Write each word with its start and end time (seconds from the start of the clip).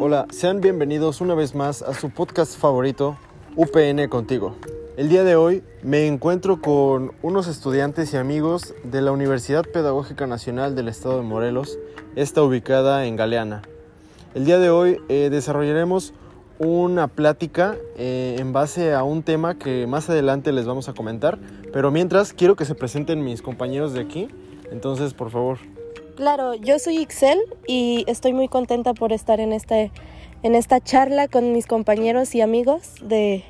Hola, 0.00 0.28
sean 0.30 0.60
bienvenidos 0.60 1.20
una 1.20 1.34
vez 1.34 1.56
más 1.56 1.82
a 1.82 1.92
su 1.92 2.10
podcast 2.10 2.56
favorito, 2.56 3.16
UPN 3.56 4.06
Contigo. 4.08 4.54
El 4.96 5.08
día 5.08 5.24
de 5.24 5.34
hoy 5.34 5.64
me 5.82 6.06
encuentro 6.06 6.60
con 6.60 7.10
unos 7.20 7.48
estudiantes 7.48 8.14
y 8.14 8.16
amigos 8.16 8.76
de 8.84 9.02
la 9.02 9.10
Universidad 9.10 9.64
Pedagógica 9.64 10.28
Nacional 10.28 10.76
del 10.76 10.86
Estado 10.86 11.16
de 11.16 11.24
Morelos, 11.24 11.80
esta 12.14 12.44
ubicada 12.44 13.06
en 13.06 13.16
Galeana. 13.16 13.62
El 14.36 14.44
día 14.44 14.60
de 14.60 14.70
hoy 14.70 15.00
eh, 15.08 15.30
desarrollaremos 15.32 16.14
una 16.60 17.08
plática 17.08 17.76
eh, 17.96 18.36
en 18.38 18.52
base 18.52 18.94
a 18.94 19.02
un 19.02 19.24
tema 19.24 19.58
que 19.58 19.88
más 19.88 20.08
adelante 20.08 20.52
les 20.52 20.64
vamos 20.64 20.88
a 20.88 20.92
comentar, 20.94 21.40
pero 21.72 21.90
mientras 21.90 22.32
quiero 22.32 22.54
que 22.54 22.66
se 22.66 22.76
presenten 22.76 23.24
mis 23.24 23.42
compañeros 23.42 23.94
de 23.94 24.00
aquí, 24.02 24.28
entonces 24.70 25.12
por 25.12 25.30
favor. 25.30 25.58
Claro, 26.18 26.54
yo 26.54 26.80
soy 26.80 26.98
Ixel 26.98 27.38
y 27.68 28.02
estoy 28.08 28.32
muy 28.32 28.48
contenta 28.48 28.92
por 28.92 29.12
estar 29.12 29.38
en, 29.38 29.52
este, 29.52 29.92
en 30.42 30.56
esta 30.56 30.80
charla 30.80 31.28
con 31.28 31.52
mis 31.52 31.68
compañeros 31.68 32.34
y 32.34 32.40
amigos 32.40 32.94
de, 33.00 33.44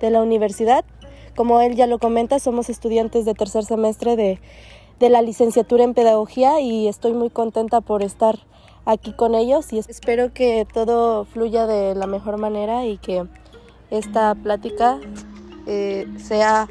de 0.00 0.08
la 0.08 0.22
universidad. 0.22 0.86
Como 1.36 1.60
él 1.60 1.76
ya 1.76 1.86
lo 1.86 1.98
comenta, 1.98 2.38
somos 2.38 2.70
estudiantes 2.70 3.26
de 3.26 3.34
tercer 3.34 3.66
semestre 3.66 4.16
de, 4.16 4.40
de 5.00 5.10
la 5.10 5.20
licenciatura 5.20 5.84
en 5.84 5.92
pedagogía 5.92 6.62
y 6.62 6.88
estoy 6.88 7.12
muy 7.12 7.28
contenta 7.28 7.82
por 7.82 8.02
estar 8.02 8.38
aquí 8.86 9.12
con 9.12 9.34
ellos 9.34 9.70
y 9.74 9.78
espero 9.80 10.32
que 10.32 10.66
todo 10.72 11.26
fluya 11.26 11.66
de 11.66 11.94
la 11.94 12.06
mejor 12.06 12.38
manera 12.38 12.86
y 12.86 12.96
que 12.96 13.26
esta 13.90 14.34
plática 14.34 14.98
eh, 15.66 16.06
sea 16.16 16.70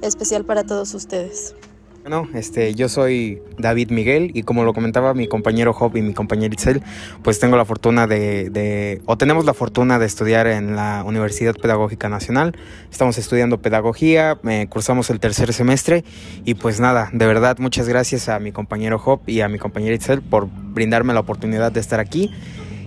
especial 0.00 0.46
para 0.46 0.64
todos 0.64 0.94
ustedes. 0.94 1.54
Bueno, 2.02 2.26
este, 2.32 2.74
yo 2.74 2.88
soy 2.88 3.42
David 3.58 3.90
Miguel 3.90 4.30
y 4.32 4.42
como 4.42 4.64
lo 4.64 4.72
comentaba 4.72 5.12
mi 5.12 5.28
compañero 5.28 5.74
Job 5.74 5.98
y 5.98 6.02
mi 6.02 6.14
compañero 6.14 6.54
Itzel, 6.54 6.82
pues 7.22 7.38
tengo 7.40 7.58
la 7.58 7.66
fortuna 7.66 8.06
de, 8.06 9.02
o 9.04 9.18
tenemos 9.18 9.44
la 9.44 9.52
fortuna 9.52 9.98
de 9.98 10.06
estudiar 10.06 10.46
en 10.46 10.76
la 10.76 11.04
Universidad 11.04 11.54
Pedagógica 11.54 12.08
Nacional. 12.08 12.56
Estamos 12.90 13.18
estudiando 13.18 13.60
pedagogía, 13.60 14.38
eh, 14.48 14.66
cursamos 14.70 15.10
el 15.10 15.20
tercer 15.20 15.52
semestre 15.52 16.02
y 16.46 16.54
pues 16.54 16.80
nada, 16.80 17.10
de 17.12 17.26
verdad 17.26 17.58
muchas 17.58 17.86
gracias 17.86 18.30
a 18.30 18.38
mi 18.38 18.50
compañero 18.50 18.98
Job 18.98 19.20
y 19.26 19.42
a 19.42 19.48
mi 19.48 19.58
compañera 19.58 19.94
Itzel 19.94 20.22
por 20.22 20.48
brindarme 20.50 21.12
la 21.12 21.20
oportunidad 21.20 21.70
de 21.70 21.80
estar 21.80 22.00
aquí 22.00 22.30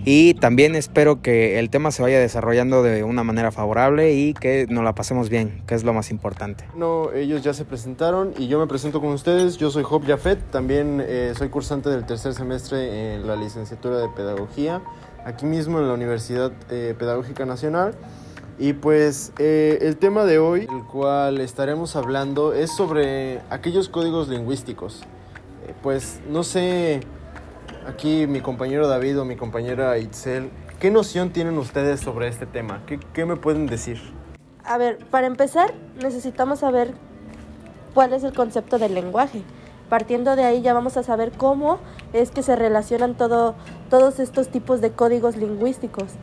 y 0.06 0.34
también 0.36 0.76
espero 0.76 1.22
que 1.22 1.60
el 1.60 1.70
tema 1.70 1.92
se 1.92 2.02
vaya 2.02 2.20
desarrollando 2.20 2.84
de 2.84 3.04
una 3.04 3.24
manera 3.24 3.52
favorable 3.52 4.14
y 4.14 4.34
que 4.34 4.66
nos 4.70 4.84
la 4.84 4.96
pasemos 4.96 5.30
bien, 5.30 5.64
que 5.68 5.76
es 5.76 5.84
lo 5.84 5.94
más 5.94 6.12
importante. 6.12 6.66
No, 6.76 7.12
ellos 7.14 7.44
ya 7.44 7.54
se 7.54 7.66
presentaron 7.66 8.34
y 8.38 8.48
yo 8.48 8.60
me 8.60 8.68
presento 8.68 9.02
con 9.02 9.12
ustedes. 9.12 9.58
Yo 9.58 9.72
soy 9.72 9.84
Job 9.84 10.06
Jafet, 10.06 10.40
también 10.52 11.04
eh, 11.06 11.34
soy 11.38 11.50
cursante 11.50 11.90
del 11.90 12.06
tercer 12.06 12.34
semestre 12.34 13.16
en 13.16 13.28
la 13.28 13.36
licenciatura 13.36 13.98
de 13.98 14.10
Pedagogía, 14.10 14.82
aquí 15.26 15.46
mismo 15.46 15.80
en 15.80 15.88
la 15.88 15.94
Universidad 15.94 16.52
eh, 16.70 16.96
Pedagógica 16.98 17.46
Nacional. 17.46 17.96
Y 18.60 18.74
pues 18.74 19.34
eh, 19.40 19.80
el 19.82 19.98
tema 19.98 20.26
de 20.26 20.38
hoy, 20.38 20.68
el 20.72 20.84
cual 20.84 21.42
estaremos 21.42 21.96
hablando, 21.96 22.54
es 22.54 22.72
sobre 22.72 23.40
aquellos 23.50 23.90
códigos 23.90 24.28
lingüísticos. 24.28 25.02
Eh, 25.68 25.74
pues 25.82 26.22
no 26.30 26.44
sé 26.44 27.02
aquí 27.88 28.28
mi 28.28 28.42
compañero 28.42 28.88
David 28.88 29.20
o 29.20 29.26
mi 29.26 29.36
compañera 29.36 29.98
Itzel, 29.98 30.50
¿qué 30.80 30.92
noción 30.92 31.32
tienen 31.32 31.58
ustedes 31.58 32.00
sobre 32.00 32.28
este 32.28 32.46
tema? 32.46 32.82
¿Qué, 32.86 33.00
¿Qué, 33.14 33.26
me 33.26 33.36
pueden 33.36 33.68
decir? 33.68 34.00
A 34.64 34.78
ver, 34.78 35.00
para 35.12 35.28
empezar 35.28 35.74
necesitamos 36.02 36.60
saber 36.60 36.94
cuál 37.94 38.14
es 38.14 38.24
el 38.24 38.34
concepto 38.34 38.80
del 38.80 38.94
lenguaje. 38.94 39.42
Partiendo 39.90 40.36
de 40.36 40.46
ahí 40.46 40.62
ya 40.62 40.74
vamos 40.74 40.98
a 40.98 41.04
saber 41.04 41.32
cómo 41.32 41.80
es 42.14 42.32
que 42.32 42.42
se 42.42 42.56
relacionan 42.56 43.16
todo, 43.16 43.56
todos 43.90 44.20
estos 44.20 44.50
tipos 44.50 44.82
de 44.82 44.92
códigos 44.92 45.36
lingüísticos. 45.36 46.14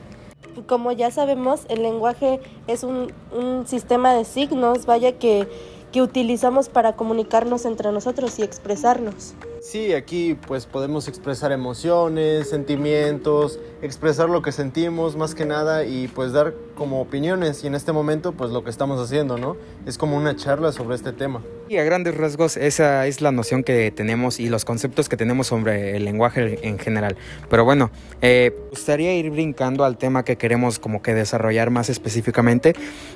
Como 0.66 0.92
ya 0.92 1.10
sabemos, 1.10 1.66
el 1.68 1.82
lenguaje 1.82 2.40
es 2.66 2.82
un, 2.82 3.12
un 3.32 3.66
sistema 3.66 4.12
de 4.14 4.24
signos, 4.24 4.86
vaya 4.86 5.18
que, 5.18 5.46
que 5.92 6.02
utilizamos 6.02 6.68
para 6.68 6.96
comunicarnos 6.96 7.64
entre 7.64 7.92
nosotros 7.92 8.38
y 8.38 8.42
expresarnos. 8.42 9.34
Sí, 9.60 9.92
aquí 9.92 10.38
pues 10.46 10.64
podemos 10.64 11.06
expresar 11.06 11.52
emociones, 11.52 12.48
sentimientos, 12.48 13.60
expresar 13.82 14.30
lo 14.30 14.40
que 14.40 14.52
sentimos 14.52 15.16
más 15.16 15.34
que 15.34 15.44
nada 15.44 15.84
y 15.84 16.08
pues 16.08 16.32
dar 16.32 16.54
como 16.74 17.02
opiniones 17.02 17.62
y 17.62 17.66
en 17.66 17.74
este 17.74 17.92
momento 17.92 18.32
pues 18.32 18.52
lo 18.52 18.64
que 18.64 18.70
estamos 18.70 18.98
haciendo, 18.98 19.36
¿no? 19.36 19.58
Es 19.84 19.98
como 19.98 20.16
una 20.16 20.34
charla 20.34 20.72
sobre 20.72 20.96
este 20.96 21.12
tema. 21.12 21.42
Y 21.68 21.76
a 21.76 21.84
grandes 21.84 22.16
rasgos 22.16 22.56
esa 22.56 23.06
es 23.06 23.20
la 23.20 23.32
noción 23.32 23.62
que 23.62 23.90
tenemos 23.90 24.40
y 24.40 24.48
los 24.48 24.64
conceptos 24.64 25.10
que 25.10 25.18
tenemos 25.18 25.48
sobre 25.48 25.94
el 25.94 26.06
lenguaje 26.06 26.66
en 26.66 26.78
general. 26.78 27.16
Pero 27.50 27.66
bueno, 27.66 27.90
eh, 28.22 28.56
gustaría 28.70 29.14
ir 29.14 29.30
brincando 29.30 29.84
al 29.84 29.98
tema 29.98 30.24
que 30.24 30.36
queremos 30.36 30.78
como 30.78 31.02
que 31.02 31.12
desarrollar 31.12 31.68
más 31.68 31.90
específicamente, 31.90 32.72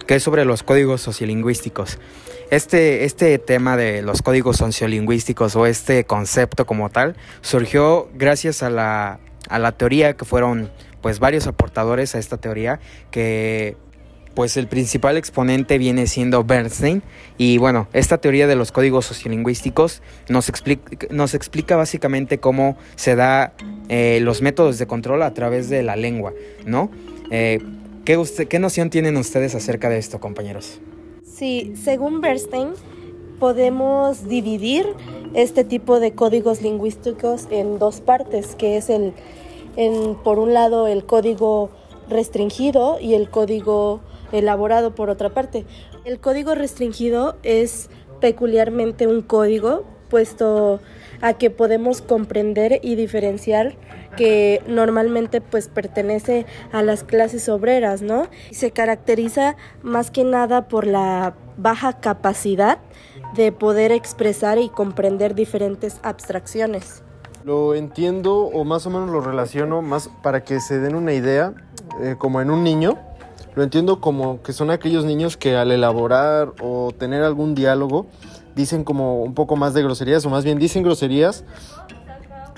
que 0.07 0.17
es 0.17 0.23
sobre 0.23 0.45
los 0.45 0.63
códigos 0.63 1.01
sociolingüísticos. 1.01 1.99
Este, 2.51 3.07
este 3.07 3.39
tema 3.39 3.79
de 3.79 4.03
los 4.03 4.21
códigos 4.21 4.59
sociolingüísticos 4.59 5.57
o 5.57 5.65
este 5.65 6.05
concepto 6.05 6.34
como 6.67 6.91
tal 6.91 7.17
surgió 7.41 8.09
gracias 8.15 8.63
a 8.63 8.71
la, 8.71 9.21
a 9.49 9.59
la 9.59 9.73
teoría 9.73 10.15
que 10.15 10.25
fueron 10.25 10.71
pues 11.01 11.19
varios 11.19 11.47
aportadores 11.47 12.15
a 12.15 12.19
esta 12.19 12.39
teoría 12.39 12.81
que 13.11 13.77
pues 14.35 14.57
el 14.57 14.67
principal 14.67 15.17
exponente 15.17 15.79
viene 15.79 16.07
siendo 16.07 16.45
Bernstein 16.45 17.03
y 17.39 17.59
bueno, 17.59 17.89
esta 17.93 18.19
teoría 18.19 18.47
de 18.47 18.57
los 18.57 18.73
códigos 18.73 19.07
sociolingüísticos 19.07 20.03
nos 20.29 20.49
explica, 20.49 21.07
nos 21.11 21.35
explica 21.35 21.77
básicamente 21.77 22.39
cómo 22.39 22.77
se 22.97 23.15
da 23.15 23.55
eh, 23.89 24.19
los 24.23 24.43
métodos 24.43 24.79
de 24.79 24.87
control 24.87 25.23
a 25.23 25.33
través 25.35 25.69
de 25.69 25.83
la 25.83 25.97
lengua, 25.97 26.33
¿no? 26.67 26.91
Eh, 27.31 27.61
¿qué, 28.05 28.17
usted, 28.17 28.49
¿Qué 28.49 28.59
noción 28.59 28.91
tienen 28.91 29.17
ustedes 29.17 29.55
acerca 29.55 29.89
de 29.89 29.99
esto, 29.99 30.21
compañeros? 30.21 30.81
Sí, 31.25 31.75
según 31.83 32.21
Bernstein, 32.21 32.75
podemos 33.39 34.29
dividir 34.29 34.87
este 35.35 35.65
tipo 35.65 36.01
de 36.01 36.15
códigos 36.15 36.63
lingüísticos 36.63 37.47
en 37.51 37.79
dos 37.79 38.01
partes, 38.01 38.55
que 38.55 38.77
es 38.77 38.91
el, 38.91 39.13
en, 39.77 40.15
por 40.17 40.39
un 40.39 40.55
lado, 40.55 40.87
el 40.87 41.05
código 41.05 41.71
restringido 42.09 42.99
y 43.01 43.15
el 43.15 43.31
código 43.31 44.01
elaborado 44.33 44.95
por 44.95 45.11
otra 45.11 45.31
parte. 45.31 45.65
El 46.05 46.21
código 46.21 46.55
restringido 46.55 47.37
es 47.43 47.89
peculiarmente 48.21 49.07
un 49.07 49.23
código 49.23 49.85
puesto 50.09 50.81
a 51.21 51.35
que 51.35 51.51
podemos 51.51 52.03
comprender 52.03 52.81
y 52.83 52.95
diferenciar 52.97 53.75
que 54.17 54.63
normalmente 54.67 55.41
pues 55.41 55.69
pertenece 55.69 56.47
a 56.73 56.83
las 56.83 57.05
clases 57.05 57.49
obreras, 57.49 58.03
¿no? 58.03 58.29
Se 58.51 58.71
caracteriza 58.71 59.57
más 59.83 60.11
que 60.11 60.25
nada 60.25 60.69
por 60.69 60.87
la 60.87 61.35
baja 61.57 62.01
capacidad 62.01 62.79
de 63.35 63.53
poder 63.53 63.93
expresar 63.93 64.59
y 64.59 64.69
comprender 64.69 65.35
diferentes 65.35 65.99
abstracciones. 66.03 67.03
Lo 67.45 67.75
entiendo 67.75 68.39
o 68.39 68.65
más 68.65 68.87
o 68.87 68.91
menos 68.91 69.11
lo 69.11 69.21
relaciono 69.21 69.83
más 69.83 70.09
para 70.23 70.45
que 70.45 70.61
se 70.61 70.79
den 70.79 70.95
una 70.95 71.13
idea, 71.13 71.53
eh, 72.01 72.17
como 72.19 72.41
en 72.41 72.51
un 72.51 72.65
niño. 72.65 72.99
Lo 73.55 73.63
entiendo 73.63 74.01
como 74.01 74.43
que 74.43 74.53
son 74.53 74.71
aquellos 74.71 75.05
niños 75.05 75.37
que 75.37 75.57
al 75.57 75.71
elaborar 75.71 76.53
o 76.61 76.93
tener 76.97 77.23
algún 77.23 77.55
diálogo 77.55 78.07
dicen 78.55 78.85
como 78.85 79.23
un 79.23 79.35
poco 79.35 79.57
más 79.57 79.75
de 79.75 79.83
groserías 79.83 80.25
o 80.27 80.31
más 80.31 80.45
bien 80.45 80.59
dicen 80.59 80.83
groserías 80.83 81.45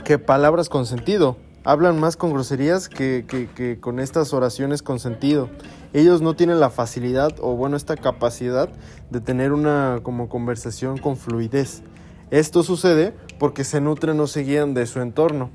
que 0.05 0.19
palabras 0.19 0.69
con 0.69 0.87
sentido. 0.87 1.37
Hablan 1.65 1.99
más 1.99 2.17
con 2.17 2.33
groserías 2.33 2.89
que, 2.89 3.25
que, 3.27 3.81
con 3.81 3.99
estas 3.99 4.33
oraciones 4.33 4.83
con 4.83 5.01
sentido. 5.01 5.51
Ellos 5.93 6.23
no 6.23 6.37
tienen 6.37 6.61
la 6.61 6.71
facilidad 6.71 7.35
o 7.41 7.57
bueno 7.57 7.77
esta 7.77 7.97
capacidad 7.97 8.69
de 9.11 9.21
tener 9.21 9.53
una 9.53 9.99
como 10.05 10.29
conversación 10.29 10.97
con 10.99 11.17
fluidez. 11.17 11.83
Esto 12.31 12.63
sucede 12.63 13.15
porque 13.41 13.65
se 13.65 13.81
nutren 13.81 14.21
o 14.21 14.29
se 14.29 14.43
guían 14.43 14.75
de 14.75 14.87
su 14.87 15.01
entorno, 15.01 15.51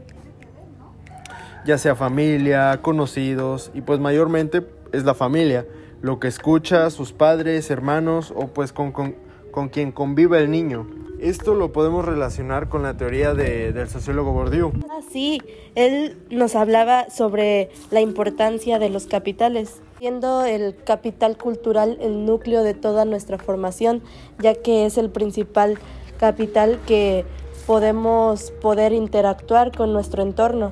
ya 1.65 1.77
sea 1.77 1.95
familia, 1.95 2.81
conocidos 2.81 3.71
y 3.73 3.81
pues 3.81 3.99
mayormente 3.99 4.67
es 4.91 5.05
la 5.05 5.13
familia, 5.13 5.65
lo 6.01 6.19
que 6.19 6.27
escucha 6.27 6.89
sus 6.89 7.13
padres, 7.13 7.69
hermanos 7.71 8.33
o 8.35 8.47
pues 8.47 8.73
con, 8.73 8.91
con 8.91 9.15
con 9.51 9.69
quien 9.69 9.91
convive 9.91 10.39
el 10.39 10.49
niño. 10.49 10.87
Esto 11.19 11.53
lo 11.53 11.71
podemos 11.71 12.03
relacionar 12.03 12.67
con 12.67 12.81
la 12.81 12.97
teoría 12.97 13.35
de, 13.35 13.73
del 13.73 13.87
sociólogo 13.87 14.31
Bourdieu. 14.31 14.71
Ah, 14.89 15.01
sí, 15.11 15.39
él 15.75 16.17
nos 16.31 16.55
hablaba 16.55 17.11
sobre 17.11 17.69
la 17.91 18.01
importancia 18.01 18.79
de 18.79 18.89
los 18.89 19.05
capitales, 19.05 19.81
siendo 19.99 20.45
el 20.45 20.75
capital 20.83 21.37
cultural 21.37 21.99
el 22.01 22.25
núcleo 22.25 22.63
de 22.63 22.73
toda 22.73 23.05
nuestra 23.05 23.37
formación, 23.37 24.01
ya 24.39 24.55
que 24.55 24.87
es 24.87 24.97
el 24.97 25.11
principal 25.11 25.77
capital 26.17 26.79
que 26.87 27.23
podemos 27.67 28.51
poder 28.59 28.91
interactuar 28.91 29.71
con 29.75 29.93
nuestro 29.93 30.23
entorno. 30.23 30.71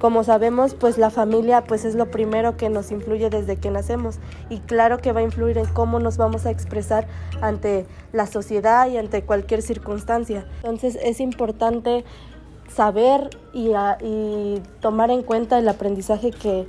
Como 0.00 0.24
sabemos, 0.24 0.72
pues 0.72 0.96
la 0.96 1.10
familia 1.10 1.62
pues 1.64 1.84
es 1.84 1.94
lo 1.94 2.10
primero 2.10 2.56
que 2.56 2.70
nos 2.70 2.90
influye 2.90 3.28
desde 3.28 3.58
que 3.58 3.70
nacemos 3.70 4.18
y 4.48 4.60
claro 4.60 4.96
que 4.96 5.12
va 5.12 5.20
a 5.20 5.24
influir 5.24 5.58
en 5.58 5.66
cómo 5.66 6.00
nos 6.00 6.16
vamos 6.16 6.46
a 6.46 6.50
expresar 6.50 7.06
ante 7.42 7.84
la 8.14 8.26
sociedad 8.26 8.88
y 8.88 8.96
ante 8.96 9.22
cualquier 9.22 9.60
circunstancia. 9.60 10.46
Entonces 10.62 10.98
es 11.02 11.20
importante 11.20 12.06
saber 12.74 13.28
y, 13.52 13.74
tomar 14.80 15.10
en 15.10 15.22
cuenta 15.22 15.58
el 15.58 15.68
aprendizaje 15.68 16.30
que, 16.30 16.64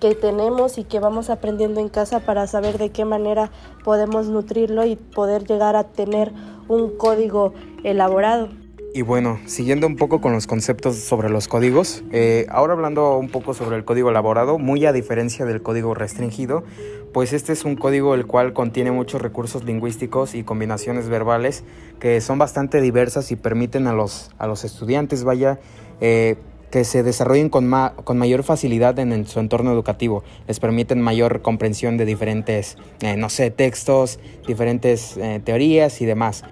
que 0.00 0.14
tenemos 0.14 0.78
y 0.78 0.84
que 0.84 1.00
vamos 1.00 1.28
aprendiendo 1.28 1.80
en 1.80 1.90
casa 1.90 2.20
para 2.20 2.46
saber 2.46 2.78
de 2.78 2.88
qué 2.88 3.04
manera 3.04 3.50
podemos 3.84 4.28
nutrirlo 4.28 4.86
y 4.86 4.96
poder 4.96 5.44
llegar 5.44 5.76
a 5.76 5.84
tener 5.84 6.32
un 6.66 6.96
código 6.96 7.52
elaborado. 7.84 8.48
Y 8.92 9.02
bueno, 9.02 9.38
siguiendo 9.46 9.86
un 9.86 9.94
poco 9.94 10.20
con 10.20 10.32
los 10.32 10.48
conceptos 10.48 10.96
sobre 10.96 11.30
los 11.30 11.46
códigos, 11.46 12.02
eh, 12.10 12.46
ahora 12.48 12.72
hablando 12.72 13.18
un 13.18 13.28
poco 13.28 13.54
sobre 13.54 13.76
el 13.76 13.84
código 13.84 14.10
elaborado, 14.10 14.58
muy 14.58 14.84
a 14.84 14.92
diferencia 14.92 15.44
del 15.44 15.62
código 15.62 15.94
restringido, 15.94 16.64
pues 17.12 17.32
este 17.32 17.52
es 17.52 17.64
un 17.64 17.76
código 17.76 18.16
el 18.16 18.26
cual 18.26 18.52
contiene 18.52 18.90
muchos 18.90 19.22
recursos 19.22 19.62
lingüísticos 19.62 20.34
y 20.34 20.42
combinaciones 20.42 21.08
verbales 21.08 21.62
que 22.00 22.20
son 22.20 22.38
bastante 22.38 22.80
diversas 22.80 23.30
y 23.30 23.36
permiten 23.36 23.86
a 23.86 23.92
los, 23.92 24.32
a 24.38 24.48
los 24.48 24.64
estudiantes, 24.64 25.22
vaya, 25.22 25.60
eh, 26.00 26.36
que 26.72 26.82
se 26.82 27.04
desarrollen 27.04 27.48
con, 27.48 27.70
con 28.02 28.18
mayor 28.18 28.42
facilidad 28.42 28.98
en, 28.98 29.24
su 29.24 29.38
entorno 29.38 29.70
educativo. 29.72 30.24
Les 30.48 30.58
permiten 30.58 31.00
mayor 31.00 31.42
comprensión 31.42 31.96
de 31.96 32.06
diferentes, 32.06 32.76
eh, 33.02 33.16
no 33.16 33.28
sé, 33.28 33.52
textos, 33.52 34.18
diferentes 34.48 35.16
teorías 35.44 36.00
y 36.00 36.06
demás. 36.06 36.42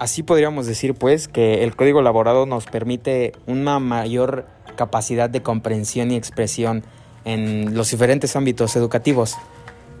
Así 0.00 0.22
podríamos 0.22 0.64
decir 0.64 0.94
pues 0.94 1.28
que 1.28 1.62
el 1.62 1.76
código 1.76 2.00
elaborado 2.00 2.46
nos 2.46 2.64
permite 2.64 3.34
una 3.46 3.78
mayor 3.80 4.46
capacidad 4.74 5.28
de 5.28 5.42
comprensión 5.42 6.10
y 6.10 6.16
expresión 6.16 6.84
en 7.26 7.76
los 7.76 7.90
diferentes 7.90 8.34
ámbitos 8.34 8.76
educativos. 8.76 9.36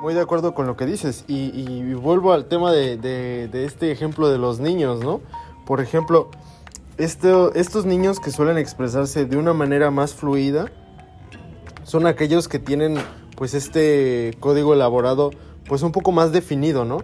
Muy 0.00 0.14
de 0.14 0.22
acuerdo 0.22 0.54
con 0.54 0.66
lo 0.66 0.74
que 0.74 0.86
dices 0.86 1.26
y, 1.28 1.92
vuelvo 1.92 2.32
al 2.32 2.46
tema 2.46 2.72
de, 2.72 3.50
este 3.52 3.92
ejemplo 3.92 4.30
de 4.30 4.38
los 4.38 4.58
niños, 4.58 5.00
¿no? 5.00 5.20
Por 5.66 5.82
ejemplo, 5.82 6.30
estos 6.96 7.84
niños 7.84 8.20
que 8.20 8.30
suelen 8.30 8.56
expresarse 8.56 9.26
de 9.26 9.36
una 9.36 9.52
manera 9.52 9.90
más 9.90 10.14
fluida 10.14 10.72
son 11.84 12.06
aquellos 12.06 12.48
que 12.48 12.58
tienen 12.58 12.96
pues 13.36 13.52
este 13.52 14.34
código 14.40 14.72
elaborado 14.72 15.30
pues 15.70 15.82
un 15.82 15.92
poco 15.92 16.10
más 16.10 16.32
definido, 16.32 16.84
¿no? 16.84 16.98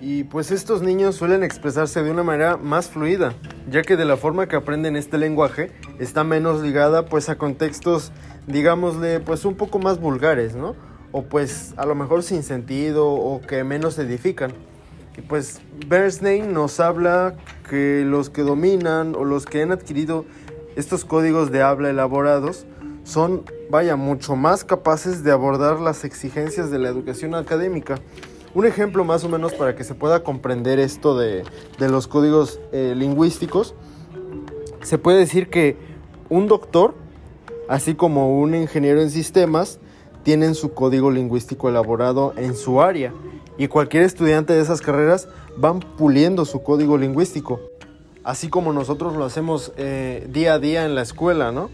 Y 0.00 0.22
pues 0.22 0.52
estos 0.52 0.80
niños 0.80 1.16
suelen 1.16 1.42
expresarse 1.42 2.04
de 2.04 2.10
una 2.12 2.22
manera 2.22 2.56
más 2.56 2.88
fluida, 2.88 3.34
ya 3.68 3.82
que 3.82 3.96
de 3.96 4.04
la 4.04 4.16
forma 4.16 4.46
que 4.46 4.54
aprenden 4.54 4.94
este 4.94 5.18
lenguaje 5.18 5.72
está 5.98 6.22
menos 6.22 6.62
ligada 6.62 7.06
pues 7.06 7.28
a 7.28 7.36
contextos, 7.36 8.12
digámosle, 8.46 9.18
pues 9.18 9.44
un 9.44 9.56
poco 9.56 9.80
más 9.80 9.98
vulgares, 9.98 10.54
¿no? 10.54 10.76
O 11.10 11.24
pues 11.24 11.74
a 11.76 11.84
lo 11.84 11.96
mejor 11.96 12.22
sin 12.22 12.44
sentido 12.44 13.08
o 13.10 13.40
que 13.40 13.64
menos 13.64 13.98
edifican. 13.98 14.52
Y 15.18 15.22
pues 15.22 15.60
Bernstein 15.88 16.52
nos 16.52 16.78
habla 16.78 17.34
que 17.68 18.04
los 18.06 18.30
que 18.30 18.42
dominan 18.42 19.16
o 19.16 19.24
los 19.24 19.46
que 19.46 19.62
han 19.62 19.72
adquirido 19.72 20.26
estos 20.76 21.04
códigos 21.04 21.50
de 21.50 21.62
habla 21.62 21.90
elaborados 21.90 22.66
son, 23.04 23.44
vaya, 23.70 23.96
mucho 23.96 24.36
más 24.36 24.64
capaces 24.64 25.24
de 25.24 25.32
abordar 25.32 25.80
las 25.80 26.04
exigencias 26.04 26.70
de 26.70 26.78
la 26.78 26.88
educación 26.88 27.34
académica. 27.34 27.96
Un 28.54 28.66
ejemplo 28.66 29.04
más 29.04 29.24
o 29.24 29.28
menos 29.28 29.54
para 29.54 29.74
que 29.74 29.84
se 29.84 29.94
pueda 29.94 30.22
comprender 30.22 30.78
esto 30.78 31.16
de, 31.16 31.44
los 31.78 32.06
códigos 32.06 32.60
eh, 32.72 32.94
lingüísticos, 32.96 33.74
se 34.82 34.98
puede 34.98 35.18
decir 35.18 35.48
que 35.48 35.76
un 36.28 36.48
doctor, 36.48 36.94
así 37.68 37.94
como 37.94 38.38
un 38.40 38.54
ingeniero 38.54 39.00
en 39.00 39.10
sistemas, 39.10 39.78
tienen 40.22 40.54
su 40.54 40.72
código 40.74 41.10
lingüístico 41.10 41.68
elaborado 41.68 42.34
en 42.36 42.54
su 42.54 42.80
área 42.80 43.12
y 43.58 43.68
cualquier 43.68 44.04
estudiante 44.04 44.52
de 44.52 44.60
esas 44.60 44.80
carreras 44.80 45.28
van 45.56 45.80
puliendo 45.80 46.44
su 46.44 46.62
código 46.62 46.96
lingüístico, 46.96 47.60
así 48.24 48.48
como 48.48 48.72
nosotros 48.72 49.16
lo 49.16 49.24
hacemos 49.24 49.72
eh, 49.76 50.26
día 50.30 50.54
a 50.54 50.58
día 50.58 50.84
en 50.84 50.94
la 50.94 51.02
escuela, 51.02 51.52
¿no? 51.52 51.70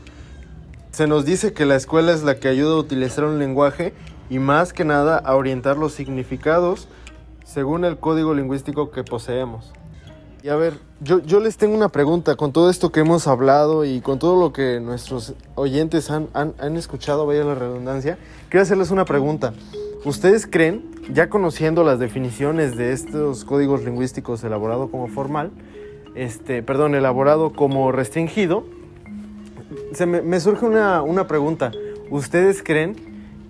Se 0.91 1.07
nos 1.07 1.25
dice 1.25 1.53
que 1.53 1.67
la 1.67 1.77
escuela 1.77 2.13
es 2.13 2.23
la 2.23 2.41
que 2.41 2.49
ayuda 2.49 2.73
a 2.73 2.79
utilizar 2.79 3.25
un 3.25 3.39
lenguaje 3.39 3.93
y 4.31 4.39
más 4.39 4.73
que 4.73 4.85
nada 4.85 5.19
a 5.19 5.37
orientar 5.37 5.77
los 5.77 5.93
significados 5.93 6.89
según 7.45 7.85
el 7.85 7.99
código 7.99 8.35
lingüístico 8.35 8.91
que 8.91 9.05
poseemos. 9.05 9.73
Y 10.43 10.49
a 10.51 10.57
ver, 10.57 10.75
yo, 11.01 11.21
yo 11.21 11.41
les 11.41 11.57
tengo 11.57 11.77
una 11.77 11.89
pregunta 11.89 12.37
con 12.37 12.53
todo 12.53 12.71
esto 12.71 12.93
que 12.93 13.01
hemos 13.01 13.27
hablado 13.27 13.85
y 13.85 14.01
con 14.01 14.19
todo 14.19 14.41
lo 14.41 14.53
que 14.53 14.81
nuestros 14.81 15.35
oyentes 15.57 16.11
han, 16.11 16.29
han, 16.33 16.55
han 16.59 16.77
escuchado, 16.77 17.27
vaya 17.27 17.45
la 17.45 17.55
redundancia, 17.55 18.19
quiero 18.49 18.63
hacerles 18.63 18.91
una 18.91 19.05
pregunta. 19.05 19.53
¿Ustedes 20.05 20.47
creen, 20.47 20.89
ya 21.13 21.29
conociendo 21.29 21.83
las 21.83 21.99
definiciones 21.99 22.77
de 22.77 22.93
estos 22.93 23.45
códigos 23.45 23.85
lingüísticos 23.85 24.45
elaborado 24.45 24.91
como 24.91 25.09
formal, 25.09 25.51
este, 26.15 26.63
perdón, 26.63 26.95
elaborado 26.95 27.53
como 27.53 27.91
restringido, 27.91 28.65
se 29.99 30.07
me, 30.07 30.39
surge 30.39 30.65
una, 30.65 31.03
una 31.03 31.27
pregunta. 31.27 31.73
¿Ustedes 32.09 32.63
creen 32.63 32.95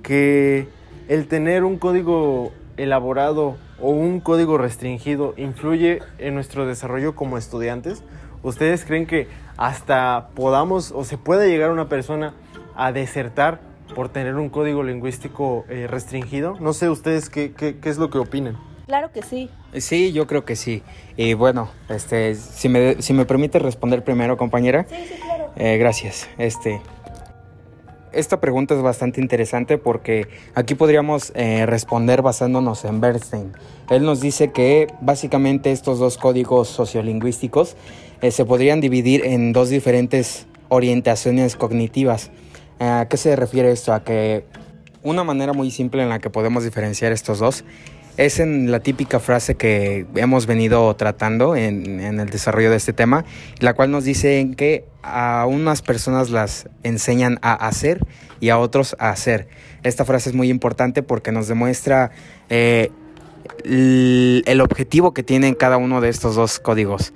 que 0.03 0.67
el 1.07 1.29
tener 1.29 1.63
un 1.63 1.77
código 1.77 2.53
elaborado 2.79 3.59
o 3.79 3.91
un 3.91 4.21
código 4.21 4.57
restringido 4.57 5.35
influye 5.37 6.01
en 6.17 6.35
nuestro 6.35 6.67
desarrollo 6.67 7.15
como 7.15 7.37
estudiantes? 7.37 8.03
¿Ustedes 8.43 8.87
creen 8.87 9.07
que 9.07 9.29
hasta 9.59 10.31
podamos 10.35 10.91
o 10.93 11.05
se 11.05 11.19
pueda 11.19 11.45
llegar 11.45 11.71
una 11.71 11.91
persona 11.91 12.33
a 12.75 12.93
desertar 12.93 13.61
por 13.95 14.09
tener 14.09 14.37
un 14.37 14.49
código 14.49 14.83
lingüístico 14.83 15.67
eh, 15.69 15.87
restringido. 15.87 16.57
No 16.61 16.73
sé 16.73 16.89
ustedes 16.89 17.29
qué, 17.29 17.53
qué, 17.53 17.77
es 17.85 17.99
lo 17.99 18.09
que 18.09 18.19
opinen. 18.19 18.57
Claro 18.87 19.13
que 19.13 19.23
sí. 19.23 19.51
Sí, 19.75 20.13
yo 20.13 20.27
creo 20.27 20.47
que 20.47 20.57
sí. 20.57 20.83
Y 21.19 21.35
bueno, 21.35 21.69
este, 21.91 22.35
si 22.35 22.71
me, 22.71 23.03
si 23.03 23.13
me 23.13 23.27
permite 23.27 23.59
responder 23.59 24.03
primero, 24.03 24.39
compañera. 24.39 24.87
Sí, 24.89 24.97
sí. 25.07 25.28
Eh, 25.57 25.77
gracias. 25.79 26.29
Este, 26.39 26.81
esta 28.13 28.41
pregunta 28.41 28.75
es 28.75 28.83
bastante 28.83 29.21
interesante 29.21 29.79
porque 29.79 30.29
aquí 30.55 30.75
podríamos 30.75 31.33
eh, 31.35 31.67
responder 31.67 32.23
basándonos 32.23 32.85
en 32.85 33.01
Bernstein. 33.01 33.53
Él 33.91 34.05
nos 34.05 34.21
dice 34.21 34.53
que 34.53 34.87
básicamente 35.01 35.73
estos 35.73 35.99
dos 35.99 36.19
códigos 36.19 36.69
sociolingüísticos 36.69 37.77
se 38.31 38.45
podrían 38.45 38.81
dividir 38.81 39.25
en 39.25 39.53
dos 39.53 39.69
diferentes 39.69 40.47
orientaciones 40.69 41.57
cognitivas. 41.57 42.31
¿A 42.81 43.07
qué 43.09 43.17
se 43.17 43.37
refiere 43.37 43.71
esto? 43.71 43.93
A 43.93 44.03
que 44.05 44.45
una 45.03 45.25
manera 45.25 45.53
muy 45.53 45.71
simple 45.71 46.03
en 46.03 46.09
la 46.09 46.19
que 46.19 46.31
podemos 46.31 46.65
diferenciar 46.65 47.13
estos 47.13 47.39
dos 47.39 47.65
es 48.19 48.41
en 48.41 48.71
la 48.71 48.81
típica 48.81 49.21
frase 49.21 49.55
que 49.55 50.05
hemos 50.17 50.47
venido 50.47 50.95
tratando 50.97 51.55
en, 51.55 52.01
el 52.01 52.29
desarrollo 52.29 52.69
de 52.69 52.77
este 52.77 52.93
tema, 52.93 53.25
la 53.61 53.75
cual 53.75 53.93
nos 53.93 54.05
dice 54.05 54.51
que 54.57 54.85
a 55.03 55.47
unas 55.49 55.83
personas 55.83 56.29
las 56.29 56.69
enseñan 56.83 57.39
a 57.43 57.55
hacer 57.55 58.01
y 58.41 58.49
a 58.51 58.59
otros 58.59 58.97
a 58.99 59.11
hacer. 59.11 59.47
Esta 59.85 60.05
frase 60.05 60.31
es 60.31 60.35
muy 60.35 60.51
importante 60.51 61.05
porque 61.05 61.31
nos 61.31 61.47
demuestra 61.47 62.11
eh, 62.51 62.91
el, 63.65 64.61
objetivo 64.61 65.15
que 65.15 65.23
tienen 65.23 65.55
cada 65.55 65.77
uno 65.77 66.01
de 66.01 66.09
estos 66.09 66.35
dos 66.35 66.59
códigos. 66.59 67.13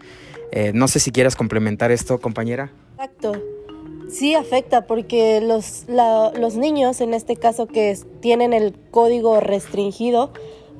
Eh, 0.53 0.71
no 0.73 0.87
sé 0.87 1.01
si 1.01 1.11
quieras 1.11 1.35
complementar 1.35 1.91
esto, 1.91 2.21
compañera. 2.21 2.71
Exacto. 2.95 3.33
Sí 4.09 4.35
afecta 4.35 4.87
porque 4.87 5.41
los, 5.41 5.87
los 5.89 6.57
niños, 6.57 7.01
en 7.01 7.13
este 7.13 7.35
caso 7.37 7.67
que 7.67 7.99
tienen 8.21 8.53
el 8.53 8.77
código 8.91 9.41
restringido, 9.41 10.33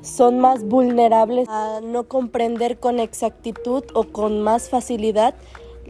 son 0.03 0.39
más 0.39 0.63
vulnerables 0.65 1.47
a 1.49 1.79
no 1.81 2.03
comprender 2.03 2.77
con 2.77 2.99
exactitud 2.99 3.83
o 3.93 4.03
con 4.03 4.41
más 4.41 4.69
facilidad 4.69 5.33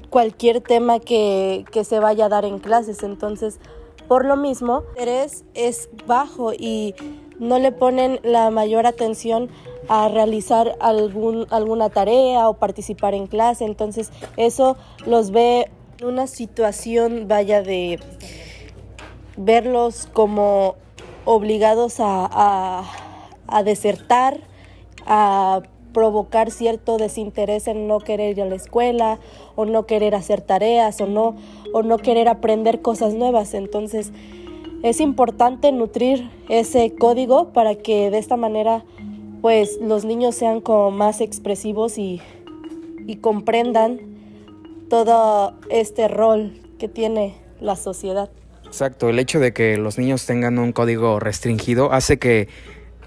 cualquier 0.10 0.62
tema 0.62 1.00
que, 1.00 1.66
que 1.72 1.84
se 1.84 2.00
vaya 2.00 2.26
a 2.26 2.30
dar 2.30 2.46
en 2.46 2.60
clases. 2.60 3.04
Entonces, 3.04 3.60
por 4.08 4.26
lo 4.26 4.38
mismo, 4.38 4.84
el 4.96 5.02
interés 5.02 5.44
es 5.56 5.90
bajo 6.06 6.54
y 6.54 6.94
no 7.40 7.58
le 7.58 7.72
ponen 7.72 8.20
la 8.24 8.52
mayor 8.52 8.86
atención 8.86 9.50
a 9.90 10.08
realizar 10.08 10.78
algún, 10.80 11.48
alguna 11.50 11.90
tarea 11.90 12.48
o 12.48 12.54
participar 12.54 13.16
en 13.16 13.26
clase. 13.26 13.66
Entonces, 13.66 14.12
eso 14.38 14.78
los 15.06 15.32
ve 15.32 15.72
una 16.04 16.28
situación, 16.28 17.28
vaya, 17.28 17.64
de 17.64 18.00
verlos 19.36 20.08
como 20.14 20.76
obligados 21.26 22.00
a, 22.00 22.30
a, 22.32 22.84
desertar, 23.64 24.40
a 25.06 25.62
provocar 25.94 26.52
cierto 26.52 26.98
desinterés 26.98 27.68
en 27.68 27.88
no 27.88 28.00
querer 28.00 28.38
ir 28.38 28.42
a 28.42 28.46
la 28.46 28.56
escuela 28.56 29.20
o 29.56 29.66
no 29.66 29.86
querer 29.86 30.16
hacer 30.16 30.42
tareas 30.42 31.00
o 31.02 31.08
no 31.08 31.36
o 31.72 31.84
no 31.84 31.98
querer 31.98 32.28
aprender 32.28 32.82
cosas 32.82 33.14
nuevas. 33.14 33.54
Entonces, 33.54 34.12
es 34.82 35.00
importante 35.00 35.72
nutrir 35.72 36.30
ese 36.50 36.94
código 36.96 37.54
para 37.54 37.76
que 37.76 38.12
de 38.12 38.18
esta 38.18 38.36
manera 38.36 38.84
pues 39.42 39.78
los 39.82 40.06
niños 40.06 40.36
sean 40.36 40.62
como 40.62 40.90
más 40.90 41.22
expresivos 41.22 41.98
y, 41.98 42.22
y 43.06 43.18
comprendan 43.18 44.00
todo 44.90 45.54
este 45.70 46.08
rol 46.08 46.54
que 46.80 46.88
tiene 46.88 47.36
la 47.60 47.76
sociedad. 47.76 48.30
Exacto, 48.66 49.10
el 49.10 49.20
hecho 49.20 49.40
de 49.40 49.54
que 49.54 49.78
los 49.78 49.98
niños 49.98 50.26
tengan 50.26 50.58
un 50.60 50.72
código 50.72 51.20
restringido 51.20 51.92
hace 51.92 52.18
que 52.18 52.48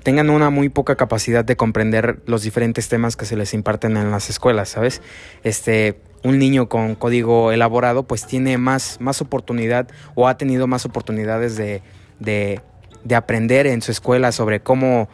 tengan 0.07 0.31
una 0.31 0.51
muy 0.51 0.69
poca 0.69 0.95
capacidad 0.95 1.45
de 1.45 1.57
comprender 1.57 2.21
los 2.27 2.45
diferentes 2.45 2.89
temas 2.89 3.17
que 3.17 3.25
se 3.25 3.35
les 3.35 3.53
imparten 3.55 3.97
en 3.97 4.13
las 4.13 4.31
escuelas, 4.31 4.69
¿sabes? 4.69 5.03
Este, 5.43 5.99
un 6.23 6.39
niño 6.39 6.69
con 6.69 6.95
código 6.95 7.51
elaborado 7.51 8.05
pues 8.05 8.25
tiene 8.25 8.57
más, 8.57 8.99
más 9.01 9.21
oportunidad 9.21 9.89
o 10.15 10.29
ha 10.29 10.37
tenido 10.37 10.69
más 10.69 10.87
oportunidades 10.87 11.57
de, 11.57 11.83
de, 12.21 12.61
de 13.03 13.15
aprender 13.17 13.67
en 13.67 13.83
su 13.83 13.91
escuela 13.91 14.31
sobre 14.31 14.61
cómo, 14.61 15.09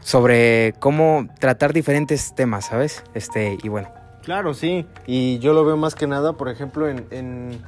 sobre 0.00 0.74
cómo 0.78 1.26
tratar 1.40 1.72
diferentes 1.72 2.32
temas, 2.36 2.66
¿sabes? 2.66 3.02
Este, 3.14 3.58
y 3.60 3.68
bueno. 3.68 3.88
Claro, 4.22 4.54
sí. 4.54 4.86
Y 5.08 5.40
yo 5.40 5.54
lo 5.54 5.64
veo 5.64 5.76
más 5.76 5.96
que 5.96 6.06
nada, 6.06 6.34
por 6.34 6.50
ejemplo, 6.50 6.88
en, 6.88 7.04
en, 7.10 7.60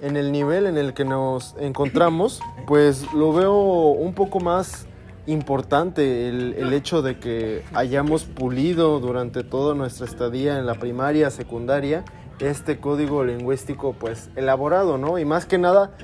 en 0.00 0.16
el 0.16 0.32
nivel 0.32 0.64
en 0.64 0.78
el 0.78 0.94
que 0.94 1.04
nos 1.04 1.54
encontramos, 1.60 2.40
pues 2.66 3.12
lo 3.12 3.34
veo 3.34 3.58
un 3.58 4.14
poco 4.14 4.40
más 4.40 4.86
importante 5.26 6.28
el, 6.28 6.54
el, 6.58 6.72
hecho 6.72 7.02
de 7.02 7.18
que 7.18 7.62
hayamos 7.72 8.24
pulido 8.24 9.00
durante 9.00 9.42
toda 9.42 9.74
nuestra 9.74 10.06
estadía 10.06 10.58
en 10.58 10.66
la 10.66 10.74
primaria, 10.74 11.30
secundaria, 11.30 12.04
este 12.40 12.78
código 12.78 13.24
lingüístico 13.24 13.94
pues 13.94 14.30
elaborado, 14.36 14.98
¿no? 14.98 15.18
Y 15.18 15.24
más 15.24 15.46
que 15.46 15.58
nada 15.58 15.96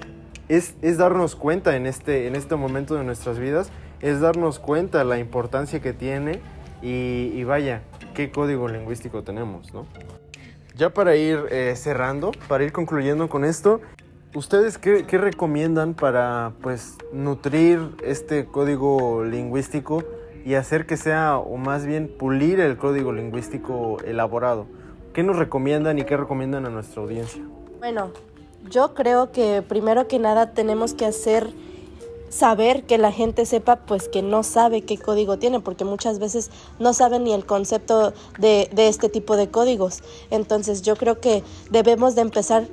es, 0.48 0.74
es 0.82 0.98
darnos 0.98 1.36
cuenta 1.36 1.76
en 1.76 1.86
este, 1.86 2.26
en 2.26 2.36
este 2.36 2.56
momento 2.56 2.94
de 2.94 3.04
nuestras 3.04 3.38
vidas, 3.38 3.70
es 4.00 4.20
darnos 4.20 4.58
cuenta 4.58 5.04
la 5.04 5.18
importancia 5.18 5.80
que 5.80 5.92
tiene 5.92 6.40
y, 6.82 7.44
vaya, 7.44 7.82
qué 8.14 8.30
código 8.30 8.66
lingüístico 8.68 9.22
tenemos, 9.22 9.72
¿no? 9.74 9.86
Ya 10.74 10.90
para 10.90 11.14
ir 11.14 11.44
eh, 11.50 11.74
cerrando, 11.76 12.32
para 12.48 12.64
ir 12.64 12.72
concluyendo 12.72 13.28
con 13.28 13.44
esto, 13.44 13.82
¿Ustedes 14.32 14.78
qué, 14.78 15.02
recomiendan 15.10 15.94
para 15.94 16.52
pues 16.62 16.94
nutrir 17.12 17.80
este 18.04 18.46
código 18.46 19.24
lingüístico 19.24 20.04
y 20.44 20.54
hacer 20.54 20.86
que 20.86 20.96
sea, 20.96 21.36
o 21.38 21.56
más 21.56 21.84
bien 21.84 22.06
pulir 22.16 22.60
el 22.60 22.76
código 22.76 23.12
lingüístico 23.12 23.96
elaborado? 24.04 24.66
¿Qué 25.12 25.24
nos 25.24 25.36
recomiendan 25.36 25.98
y 25.98 26.04
qué 26.04 26.16
recomiendan 26.16 26.64
a 26.64 26.70
nuestra 26.70 27.02
audiencia? 27.02 27.42
Bueno, 27.80 28.12
yo 28.70 28.94
creo 28.94 29.32
que 29.32 29.62
primero 29.62 30.06
que 30.06 30.20
nada 30.20 30.52
tenemos 30.52 30.94
que 30.94 31.06
hacer 31.06 31.52
saber 32.28 32.84
que 32.84 32.98
la 32.98 33.10
gente 33.10 33.44
sepa 33.46 33.80
pues 33.80 34.08
que 34.08 34.22
no 34.22 34.44
sabe 34.44 34.82
qué 34.82 34.96
código 34.96 35.38
tiene 35.40 35.58
porque 35.58 35.84
muchas 35.84 36.20
veces 36.20 36.52
no 36.78 36.92
saben 36.92 37.24
ni 37.24 37.32
el 37.32 37.44
concepto 37.44 38.12
de, 38.38 38.70
de 38.72 38.86
este 38.86 39.08
tipo 39.08 39.36
de 39.36 39.50
códigos 39.50 40.04
entonces 40.30 40.82
yo 40.82 40.94
creo 40.94 41.18
que 41.18 41.42
debemos 41.72 42.14
de 42.14 42.20
empezar 42.20 42.68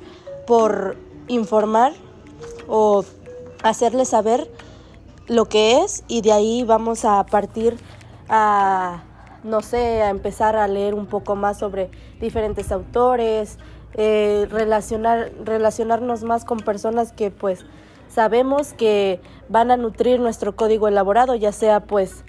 por 0.45 0.95
informar 1.27 1.93
o 2.67 3.03
hacerles 3.63 4.10
saber 4.10 4.50
lo 5.27 5.46
que 5.46 5.81
es 5.81 6.03
y 6.07 6.22
de 6.22 6.31
ahí 6.31 6.63
vamos 6.63 7.05
a 7.05 7.25
partir 7.25 7.77
a 8.29 9.03
no 9.43 9.62
sé, 9.62 10.01
a 10.01 10.10
empezar 10.10 10.55
a 10.55 10.67
leer 10.67 10.93
un 10.93 11.05
poco 11.05 11.36
más 11.36 11.57
sobre 11.60 11.89
diferentes 12.19 12.72
autores, 12.72 13.57
eh, 13.93 14.48
relacionar, 14.50 15.31
relacionarnos 15.43 16.24
más 16.24 16.46
con 16.46 16.60
personas 16.60 17.12
que 17.13 17.31
pues 17.31 17.65
sabemos 18.10 18.74
que 18.74 19.22
van 19.50 19.72
a 19.72 19.77
nutrir 19.77 20.19
nuestro 20.19 20.55
código 20.55 20.88
elaborado, 20.88 21.36
ya 21.36 21.51
sea 21.51 21.81
pues 21.81 22.24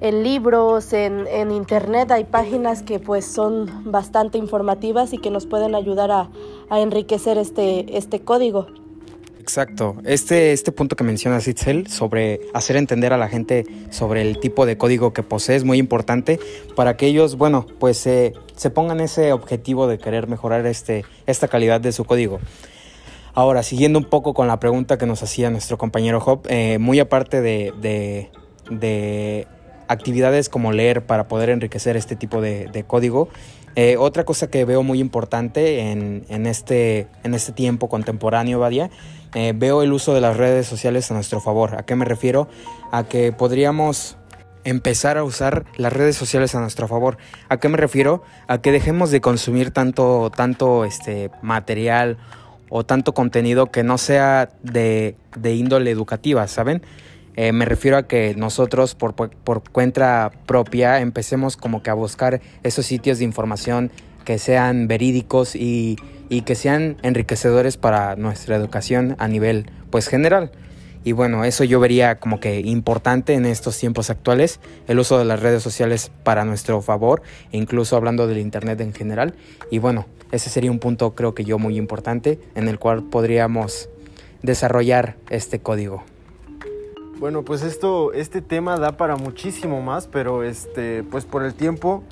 en 0.00 0.22
libros, 0.22 0.92
en, 0.92 1.26
en 1.26 1.50
internet 1.50 2.10
hay 2.10 2.24
páginas 2.24 2.82
que 2.82 2.98
pues 2.98 3.24
son 3.24 3.90
bastante 3.90 4.38
informativas 4.38 5.12
y 5.12 5.18
que 5.18 5.30
nos 5.30 5.46
pueden 5.46 5.74
ayudar 5.74 6.10
a, 6.10 6.28
enriquecer 6.70 7.38
este, 7.38 7.96
este 7.96 8.20
código. 8.20 8.66
Exacto. 9.40 9.96
Este, 10.04 10.52
este 10.52 10.72
punto 10.72 10.96
que 10.96 11.04
mencionas, 11.04 11.46
Itzel, 11.46 11.86
sobre 11.86 12.40
hacer 12.52 12.76
entender 12.76 13.12
a 13.12 13.16
la 13.16 13.28
gente 13.28 13.64
sobre 13.90 14.22
el 14.22 14.40
tipo 14.40 14.66
de 14.66 14.76
código 14.76 15.12
que 15.12 15.22
posee 15.22 15.54
es 15.54 15.62
muy 15.62 15.78
importante 15.78 16.40
para 16.74 16.96
que 16.96 17.06
ellos, 17.06 17.36
bueno, 17.36 17.64
pues 17.78 18.04
eh, 18.08 18.32
se 18.56 18.70
pongan 18.70 18.98
ese 18.98 19.32
objetivo 19.32 19.86
de 19.86 19.98
querer 19.98 20.26
mejorar 20.26 20.66
este, 20.66 21.04
esta 21.26 21.46
calidad 21.46 21.80
de 21.80 21.92
su 21.92 22.04
código. 22.04 22.40
Ahora, 23.36 23.62
siguiendo 23.62 23.98
un 23.98 24.06
poco 24.06 24.32
con 24.32 24.48
la 24.48 24.58
pregunta 24.58 24.96
que 24.96 25.04
nos 25.04 25.22
hacía 25.22 25.50
nuestro 25.50 25.76
compañero 25.76 26.20
Job, 26.20 26.40
eh, 26.48 26.78
muy 26.78 26.98
aparte 27.00 27.42
de, 27.42 27.70
de, 28.70 29.46
actividades 29.88 30.48
como 30.48 30.72
leer 30.72 31.04
para 31.04 31.28
poder 31.28 31.50
enriquecer 31.50 31.96
este 31.96 32.16
tipo 32.16 32.40
de, 32.40 32.68
de 32.68 32.84
código, 32.84 33.28
eh, 33.78 33.98
otra 33.98 34.24
cosa 34.24 34.48
que 34.48 34.64
veo 34.64 34.82
muy 34.82 35.00
importante 35.00 35.90
en, 35.92 36.24
en, 36.30 36.46
este, 36.46 37.08
en 37.24 37.34
este 37.34 37.52
tiempo 37.52 37.90
contemporáneo, 37.90 38.58
Badia, 38.58 38.88
eh, 39.34 39.52
veo 39.54 39.82
el 39.82 39.92
uso 39.92 40.14
de 40.14 40.22
las 40.22 40.38
redes 40.38 40.66
sociales 40.66 41.10
a 41.10 41.14
nuestro 41.14 41.42
favor. 41.42 41.76
¿A 41.76 41.82
qué 41.82 41.94
me 41.94 42.06
refiero? 42.06 42.48
A 42.90 43.04
que 43.04 43.32
podríamos 43.32 44.16
empezar 44.64 45.18
a 45.18 45.24
usar 45.24 45.66
las 45.76 45.92
redes 45.92 46.16
sociales 46.16 46.54
a 46.54 46.60
nuestro 46.60 46.88
favor. 46.88 47.18
¿A 47.50 47.58
qué 47.58 47.68
me 47.68 47.76
refiero? 47.76 48.22
A 48.48 48.62
que 48.62 48.72
dejemos 48.72 49.10
de 49.10 49.20
consumir 49.20 49.72
tanto, 49.72 50.32
tanto 50.34 50.86
este 50.86 51.30
material 51.42 52.16
o 52.70 52.86
tanto 52.86 53.12
contenido 53.12 53.70
que 53.70 53.84
no 53.84 53.98
sea 53.98 54.48
de, 54.62 55.16
de 55.36 55.54
índole 55.54 55.90
educativa, 55.90 56.48
¿saben? 56.48 56.82
Eh, 57.36 57.52
me 57.52 57.66
refiero 57.66 57.98
a 57.98 58.06
que 58.06 58.34
nosotros 58.34 58.94
por, 58.94 59.14
por, 59.14 59.70
cuenta 59.70 60.32
propia 60.46 61.00
empecemos 61.00 61.56
como 61.56 61.82
que 61.82 61.90
a 61.90 61.94
buscar 61.94 62.40
esos 62.62 62.86
sitios 62.86 63.18
de 63.18 63.24
información 63.24 63.90
que 64.24 64.38
sean 64.38 64.88
verídicos 64.88 65.54
y, 65.54 65.96
y, 66.28 66.42
que 66.42 66.54
sean 66.54 66.96
enriquecedores 67.02 67.76
para 67.76 68.16
nuestra 68.16 68.56
educación 68.56 69.16
a 69.18 69.28
nivel 69.28 69.70
pues 69.90 70.08
general. 70.08 70.50
Y 71.04 71.12
bueno, 71.12 71.44
eso 71.44 71.62
yo 71.62 71.78
vería 71.78 72.18
como 72.18 72.40
que 72.40 72.58
importante 72.58 73.34
en 73.34 73.46
estos 73.46 73.78
tiempos 73.78 74.10
actuales, 74.10 74.58
el 74.88 74.98
uso 74.98 75.18
de 75.18 75.24
las 75.24 75.38
redes 75.38 75.62
sociales 75.62 76.10
para 76.24 76.44
nuestro 76.44 76.82
favor, 76.82 77.22
e 77.52 77.58
incluso 77.58 77.96
hablando 77.96 78.26
del 78.26 78.38
Internet 78.38 78.80
en 78.80 78.92
general. 78.92 79.34
Y 79.70 79.78
bueno, 79.78 80.06
ese 80.32 80.50
sería 80.50 80.72
un 80.72 80.80
punto 80.80 81.14
creo 81.14 81.32
que 81.32 81.44
yo 81.44 81.60
muy 81.60 81.76
importante 81.76 82.40
en 82.56 82.66
el 82.66 82.80
cual 82.80 83.04
podríamos 83.04 83.88
desarrollar 84.42 85.16
este 85.30 85.60
código. 85.60 86.02
Bueno, 87.18 87.42
pues 87.42 87.62
esto, 87.62 88.12
este 88.12 88.42
tema 88.42 88.76
da 88.78 88.98
para 88.98 89.16
muchísimo 89.16 89.80
más, 89.80 90.06
pero 90.06 90.42
este, 90.42 91.02
pues 91.02 91.24
por 91.24 91.44
el 91.44 91.54
tiempo 91.54 92.04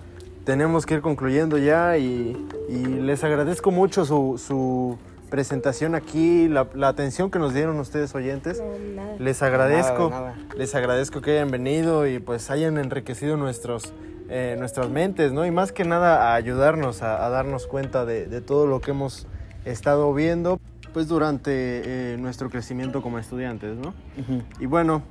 tenemos 0.45 0.87
que 0.87 0.95
ir 0.95 1.03
concluyendo 1.03 1.59
ya 1.59 1.99
y, 1.99 2.37
y 2.71 2.77
les 2.87 3.23
agradezco 3.23 3.71
mucho 3.71 4.07
su, 4.07 4.41
su 4.45 4.97
presentación 5.29 5.95
aquí, 5.95 6.49
la, 6.49 6.69
la, 6.75 6.89
atención 6.89 7.31
que 7.31 7.39
nos 7.39 7.53
dieron 7.53 7.79
ustedes 7.81 8.15
oyentes. 8.15 8.63
No, 8.63 9.03
les 9.19 9.43
agradezco, 9.43 10.09
nada, 10.09 10.37
nada. 10.37 10.55
les 10.57 10.75
agradezco 10.75 11.21
que 11.21 11.33
hayan 11.33 11.51
venido 11.51 12.07
y 12.07 12.19
pues 12.19 12.51
hayan 12.51 12.79
enriquecido 12.79 13.37
nuestros, 13.37 13.93
eh, 14.31 14.57
nuestras 14.59 14.89
mentes, 14.89 15.33
¿no? 15.33 15.45
Y 15.45 15.51
más 15.51 15.73
que 15.73 15.85
nada 15.85 16.31
a 16.31 16.35
ayudarnos 16.35 17.03
a, 17.03 17.27
a 17.27 17.29
darnos 17.29 17.67
cuenta 17.67 18.07
de, 18.07 18.25
de 18.25 18.41
todo 18.41 18.67
lo 18.67 18.81
que 18.81 18.93
hemos 18.93 19.27
estado 19.67 20.15
viendo 20.15 20.59
pues 20.95 21.09
durante 21.09 21.51
eh, 21.53 22.17
nuestro 22.19 22.49
crecimiento 22.49 23.03
como 23.03 23.19
estudiantes, 23.19 23.77
¿no? 23.77 23.89
Uh 23.89 24.23
-huh. 24.23 24.43
Y 24.61 24.67
bueno, 24.67 25.03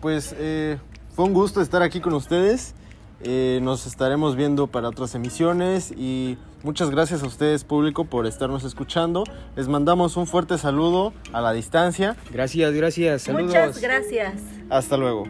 pues 0.00 0.34
eh, 0.38 0.78
fue 1.14 1.26
un 1.26 1.34
gusto 1.34 1.60
estar 1.60 1.82
aquí 1.82 2.00
con 2.00 2.14
ustedes. 2.14 2.74
Eh, 3.20 3.60
nos 3.62 3.86
estaremos 3.86 4.34
viendo 4.34 4.66
para 4.66 4.88
otras 4.88 5.14
emisiones 5.14 5.92
y 5.92 6.36
muchas 6.62 6.90
gracias 6.90 7.22
a 7.22 7.26
ustedes 7.26 7.64
público 7.64 8.04
por 8.04 8.26
estarnos 8.26 8.64
escuchando. 8.64 9.24
Les 9.56 9.68
mandamos 9.68 10.16
un 10.16 10.26
fuerte 10.26 10.58
saludo 10.58 11.12
a 11.32 11.40
la 11.40 11.52
distancia. 11.52 12.16
Gracias, 12.32 12.72
gracias. 12.74 13.22
Saludos. 13.22 13.46
Muchas 13.46 13.80
gracias. 13.80 14.34
Hasta 14.68 14.96
luego. 14.96 15.24